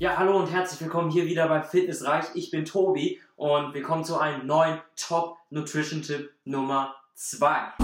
Ja, 0.00 0.16
hallo 0.16 0.38
und 0.38 0.50
herzlich 0.50 0.80
willkommen 0.80 1.10
hier 1.10 1.26
wieder 1.26 1.46
bei 1.46 1.62
Fitnessreich. 1.62 2.24
Ich 2.32 2.50
bin 2.50 2.64
Tobi 2.64 3.20
und 3.36 3.74
wir 3.74 3.82
kommen 3.82 4.02
zu 4.02 4.18
einem 4.18 4.46
neuen 4.46 4.80
Top 4.96 5.36
Nutrition 5.50 6.00
Tipp 6.00 6.32
Nummer 6.46 6.94
2. 7.16 7.74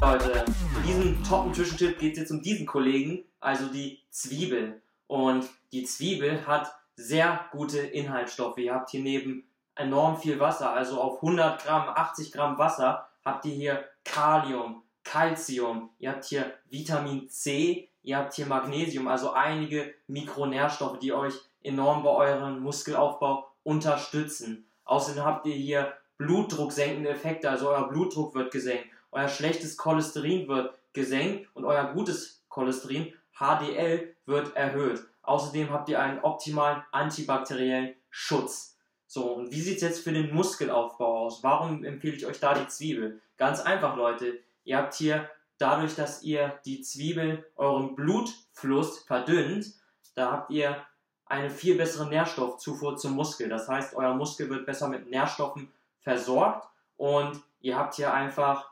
Leute, 0.00 0.44
in 0.76 0.82
diesem 0.84 1.22
Top 1.22 1.46
Nutrition 1.46 1.78
Tipp 1.78 2.00
geht 2.00 2.14
es 2.14 2.18
jetzt 2.18 2.32
um 2.32 2.42
diesen 2.42 2.66
Kollegen, 2.66 3.22
also 3.38 3.68
die 3.68 4.00
Zwiebel. 4.10 4.82
Und 5.06 5.48
die 5.70 5.84
Zwiebel 5.84 6.44
hat 6.44 6.74
sehr 6.96 7.44
gute 7.52 7.78
Inhaltsstoffe. 7.78 8.58
Ihr 8.58 8.74
habt 8.74 8.90
hier 8.90 9.02
neben 9.02 9.44
enorm 9.76 10.16
viel 10.16 10.40
Wasser, 10.40 10.72
also 10.72 11.00
auf 11.00 11.22
100 11.22 11.64
Gramm, 11.64 11.88
80 11.94 12.32
Gramm 12.32 12.58
Wasser 12.58 13.06
habt 13.24 13.44
ihr 13.44 13.54
hier 13.54 13.84
Kalium, 14.02 14.82
Calcium, 15.04 15.90
ihr 16.00 16.10
habt 16.10 16.24
hier 16.24 16.52
Vitamin 16.68 17.28
C, 17.28 17.88
ihr 18.02 18.16
habt 18.16 18.34
hier 18.34 18.46
Magnesium, 18.46 19.08
also 19.08 19.32
einige 19.32 19.94
Mikronährstoffe, 20.06 20.98
die 20.98 21.12
euch 21.12 21.34
enorm 21.62 22.02
bei 22.02 22.10
eurem 22.10 22.60
Muskelaufbau 22.60 23.46
unterstützen. 23.62 24.66
Außerdem 24.84 25.24
habt 25.24 25.46
ihr 25.46 25.54
hier 25.54 25.92
blutdrucksenkende 26.18 27.10
Effekte, 27.10 27.50
also 27.50 27.68
euer 27.68 27.88
Blutdruck 27.88 28.34
wird 28.34 28.52
gesenkt, 28.52 28.86
euer 29.10 29.28
schlechtes 29.28 29.76
Cholesterin 29.76 30.48
wird 30.48 30.74
gesenkt 30.92 31.48
und 31.54 31.64
euer 31.64 31.92
gutes 31.92 32.42
Cholesterin, 32.48 33.12
HDL, 33.38 34.14
wird 34.26 34.54
erhöht. 34.56 35.02
Außerdem 35.22 35.70
habt 35.70 35.88
ihr 35.88 36.00
einen 36.00 36.20
optimalen 36.20 36.82
antibakteriellen 36.90 37.94
Schutz. 38.10 38.78
So, 39.06 39.34
und 39.34 39.52
wie 39.52 39.60
sieht 39.60 39.76
es 39.76 39.82
jetzt 39.82 40.04
für 40.04 40.12
den 40.12 40.34
Muskelaufbau 40.34 41.26
aus? 41.26 41.42
Warum 41.42 41.84
empfehle 41.84 42.16
ich 42.16 42.26
euch 42.26 42.40
da 42.40 42.54
die 42.54 42.66
Zwiebel? 42.68 43.20
Ganz 43.36 43.60
einfach, 43.60 43.96
Leute. 43.96 44.38
Ihr 44.64 44.78
habt 44.78 44.94
hier 44.94 45.28
dadurch, 45.62 45.94
dass 45.94 46.22
ihr 46.22 46.58
die 46.64 46.80
Zwiebel 46.80 47.46
euren 47.56 47.94
Blutfluss 47.94 49.04
verdünnt, 49.04 49.66
da 50.14 50.32
habt 50.32 50.50
ihr 50.50 50.76
eine 51.26 51.48
viel 51.48 51.76
bessere 51.76 52.08
Nährstoffzufuhr 52.08 52.96
zum 52.96 53.14
Muskel. 53.14 53.48
Das 53.48 53.68
heißt, 53.68 53.94
euer 53.94 54.14
Muskel 54.14 54.50
wird 54.50 54.66
besser 54.66 54.88
mit 54.88 55.08
Nährstoffen 55.08 55.72
versorgt 56.00 56.68
und 56.96 57.40
ihr 57.60 57.78
habt 57.78 57.94
hier 57.94 58.12
einfach 58.12 58.70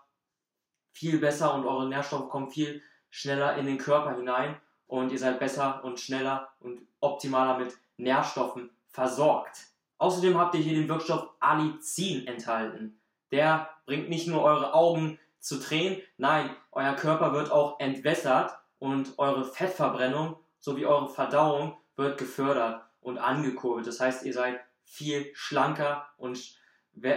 viel 0.93 1.19
besser 1.19 1.55
und 1.55 1.65
eure 1.65 1.89
Nährstoffe 1.89 2.29
kommen 2.29 2.51
viel 2.51 2.83
schneller 3.09 3.57
in 3.57 3.67
den 3.67 3.79
Körper 3.79 4.17
hinein 4.17 4.57
und 4.87 5.13
ihr 5.13 5.19
seid 5.19 5.39
besser 5.39 5.83
und 5.85 6.01
schneller 6.01 6.51
und 6.61 6.81
optimaler 7.01 7.59
mit 7.59 7.77
Nährstoffen 7.97 8.71
versorgt. 8.89 9.69
Außerdem 9.99 10.37
habt 10.37 10.55
ihr 10.55 10.61
hier 10.61 10.75
den 10.75 10.89
Wirkstoff 10.89 11.31
Allicin 11.39 12.27
enthalten. 12.27 13.01
Der 13.31 13.71
bringt 13.87 14.09
nicht 14.09 14.27
nur 14.27 14.43
eure 14.43 14.75
Augen 14.75 15.19
zu 15.41 15.59
Tränen. 15.59 16.01
Nein, 16.17 16.51
euer 16.73 16.95
Körper 16.95 17.33
wird 17.33 17.51
auch 17.51 17.81
entwässert 17.81 18.53
und 18.79 19.19
eure 19.19 19.45
Fettverbrennung 19.45 20.37
sowie 20.59 20.87
eure 20.87 21.09
Verdauung 21.09 21.77
wird 21.97 22.19
gefördert 22.19 22.83
und 23.01 23.19
angekurbelt. 23.19 23.87
Das 23.87 24.01
heißt, 24.01 24.25
ihr 24.25 24.33
seid 24.33 24.61
viel 24.85 25.31
schlanker 25.35 26.07
und 26.17 26.39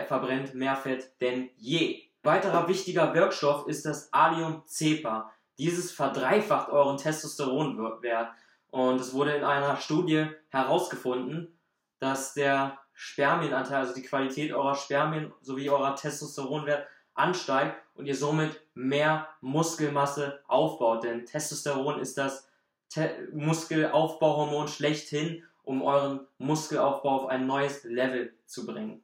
verbrennt 0.08 0.54
mehr 0.56 0.76
Fett 0.76 1.12
denn 1.22 1.50
je. 1.58 2.02
Weiterer 2.22 2.68
wichtiger 2.68 3.14
Wirkstoff 3.14 3.68
ist 3.68 3.86
das 3.86 4.12
Allium-Cepa. 4.14 5.32
Dieses 5.58 5.92
verdreifacht 5.92 6.70
euren 6.70 6.98
Testosteronwert 6.98 8.32
und 8.68 9.00
es 9.00 9.14
wurde 9.14 9.36
in 9.36 9.44
einer 9.44 9.78
Studie 9.78 10.28
herausgefunden, 10.50 11.60
dass 12.00 12.34
der 12.34 12.80
Spermienanteil, 12.94 13.82
also 13.82 13.94
die 13.94 14.04
Qualität 14.04 14.54
eurer 14.54 14.76
Spermien 14.76 15.34
sowie 15.42 15.70
eurer 15.70 15.96
Testosteronwert 15.96 16.88
ansteigt 17.16 17.75
und 17.95 18.06
ihr 18.06 18.16
somit 18.16 18.59
mehr 18.73 19.28
Muskelmasse 19.42 20.42
aufbaut. 20.47 21.03
Denn 21.03 21.25
Testosteron 21.25 22.00
ist 22.00 22.17
das 22.17 22.50
Te 22.89 23.28
Muskelaufbauhormon 23.33 24.67
schlechthin, 24.67 25.44
um 25.64 25.81
euren 25.81 26.28
Muskelaufbau 26.38 27.22
auf 27.22 27.30
ein 27.30 27.47
neues 27.47 27.84
Level 27.84 28.34
zu 28.46 28.66
bringen. 28.66 29.03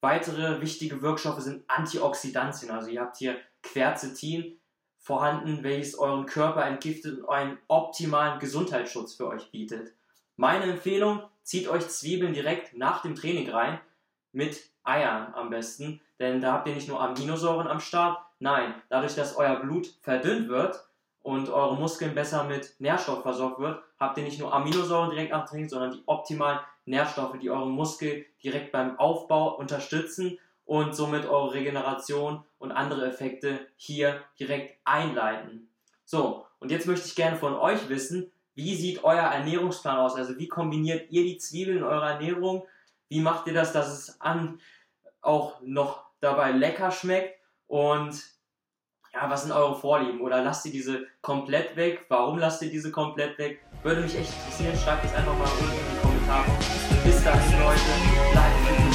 Weitere 0.00 0.60
wichtige 0.60 1.02
Wirkstoffe 1.02 1.40
sind 1.40 1.64
Antioxidantien. 1.68 2.70
Also 2.70 2.88
ihr 2.90 3.00
habt 3.00 3.16
hier 3.16 3.36
Quercetin 3.62 4.58
vorhanden, 4.98 5.62
welches 5.62 5.98
euren 5.98 6.26
Körper 6.26 6.64
entgiftet 6.66 7.18
und 7.18 7.28
einen 7.28 7.58
optimalen 7.68 8.38
Gesundheitsschutz 8.38 9.14
für 9.14 9.28
euch 9.28 9.50
bietet. 9.50 9.92
Meine 10.36 10.64
Empfehlung, 10.64 11.22
zieht 11.42 11.68
euch 11.68 11.88
Zwiebeln 11.88 12.32
direkt 12.32 12.76
nach 12.76 13.02
dem 13.02 13.14
Training 13.14 13.50
rein 13.50 13.80
mit 14.34 14.62
Eiern 14.82 15.32
am 15.34 15.50
besten, 15.50 16.00
denn 16.18 16.40
da 16.40 16.52
habt 16.52 16.68
ihr 16.68 16.74
nicht 16.74 16.88
nur 16.88 17.00
Aminosäuren 17.00 17.66
am 17.66 17.80
Start, 17.80 18.18
nein, 18.38 18.74
dadurch, 18.90 19.14
dass 19.14 19.36
euer 19.36 19.56
Blut 19.56 19.86
verdünnt 20.02 20.48
wird 20.48 20.78
und 21.22 21.48
eure 21.48 21.76
Muskeln 21.76 22.14
besser 22.14 22.44
mit 22.44 22.74
Nährstoff 22.78 23.22
versorgt 23.22 23.58
wird, 23.58 23.82
habt 23.98 24.18
ihr 24.18 24.24
nicht 24.24 24.38
nur 24.38 24.52
Aminosäuren 24.52 25.10
direkt 25.10 25.32
nach 25.32 25.48
Training, 25.48 25.68
sondern 25.68 25.92
die 25.92 26.02
optimalen 26.06 26.60
Nährstoffe, 26.84 27.38
die 27.38 27.50
euren 27.50 27.70
Muskel 27.70 28.26
direkt 28.42 28.72
beim 28.72 28.98
Aufbau 28.98 29.56
unterstützen 29.56 30.38
und 30.66 30.94
somit 30.94 31.26
eure 31.26 31.54
Regeneration 31.54 32.44
und 32.58 32.72
andere 32.72 33.06
Effekte 33.06 33.60
hier 33.76 34.22
direkt 34.38 34.78
einleiten. 34.84 35.68
So, 36.04 36.46
und 36.58 36.70
jetzt 36.70 36.86
möchte 36.86 37.06
ich 37.06 37.14
gerne 37.14 37.36
von 37.36 37.54
euch 37.54 37.88
wissen, 37.88 38.30
wie 38.54 38.76
sieht 38.76 39.02
euer 39.02 39.22
Ernährungsplan 39.22 39.98
aus? 39.98 40.14
Also 40.14 40.38
wie 40.38 40.48
kombiniert 40.48 41.10
ihr 41.10 41.24
die 41.24 41.38
Zwiebeln 41.38 41.78
in 41.78 41.84
eurer 41.84 42.12
Ernährung? 42.12 42.66
Wie 43.08 43.20
macht 43.20 43.46
ihr 43.46 43.54
das, 43.54 43.72
dass 43.72 43.88
es 43.88 44.20
an 44.20 44.60
auch 45.20 45.60
noch 45.62 46.04
dabei 46.20 46.50
lecker 46.52 46.90
schmeckt? 46.90 47.38
Und 47.66 48.22
ja, 49.12 49.30
was 49.30 49.42
sind 49.42 49.52
eure 49.52 49.78
Vorlieben? 49.78 50.20
Oder 50.20 50.42
lasst 50.42 50.66
ihr 50.66 50.72
diese 50.72 51.06
komplett 51.22 51.76
weg? 51.76 52.06
Warum 52.08 52.38
lasst 52.38 52.62
ihr 52.62 52.70
diese 52.70 52.90
komplett 52.90 53.38
weg? 53.38 53.64
Würde 53.82 54.00
mich 54.00 54.16
echt 54.16 54.32
interessieren. 54.32 54.76
Schreibt 54.76 55.04
es 55.04 55.14
einfach 55.14 55.36
mal 55.36 55.48
unten 55.48 55.64
in 55.64 55.94
die 55.94 56.00
Kommentare. 56.00 56.50
Bis 57.04 57.22
dann. 57.22 58.93